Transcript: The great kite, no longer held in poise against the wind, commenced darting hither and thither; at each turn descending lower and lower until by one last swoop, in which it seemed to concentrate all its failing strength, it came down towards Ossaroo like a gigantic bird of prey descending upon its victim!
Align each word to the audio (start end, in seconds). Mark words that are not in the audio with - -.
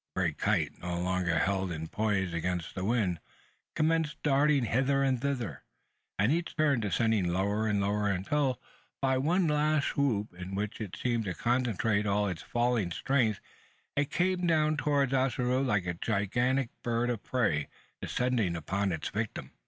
The 0.15 0.19
great 0.21 0.39
kite, 0.39 0.79
no 0.81 0.99
longer 0.99 1.37
held 1.37 1.71
in 1.71 1.87
poise 1.87 2.33
against 2.33 2.73
the 2.73 2.83
wind, 2.83 3.19
commenced 3.75 4.23
darting 4.23 4.65
hither 4.65 5.03
and 5.03 5.21
thither; 5.21 5.61
at 6.17 6.31
each 6.31 6.55
turn 6.55 6.79
descending 6.79 7.27
lower 7.27 7.67
and 7.67 7.79
lower 7.79 8.07
until 8.07 8.59
by 8.99 9.19
one 9.19 9.47
last 9.47 9.89
swoop, 9.89 10.33
in 10.33 10.55
which 10.55 10.81
it 10.81 10.95
seemed 10.95 11.25
to 11.25 11.35
concentrate 11.35 12.07
all 12.07 12.27
its 12.27 12.41
failing 12.41 12.89
strength, 12.89 13.39
it 13.95 14.09
came 14.09 14.47
down 14.47 14.75
towards 14.75 15.13
Ossaroo 15.13 15.61
like 15.61 15.85
a 15.85 15.93
gigantic 15.93 16.71
bird 16.81 17.11
of 17.11 17.21
prey 17.21 17.67
descending 18.01 18.55
upon 18.55 18.91
its 18.91 19.09
victim! 19.09 19.51